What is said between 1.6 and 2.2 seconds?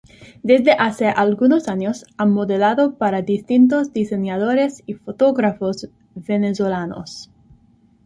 años,